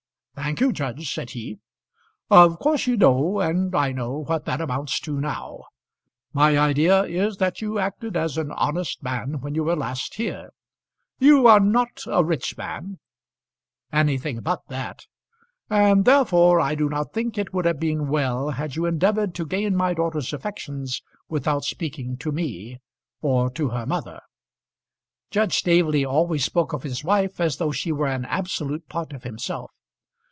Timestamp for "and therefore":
15.69-16.59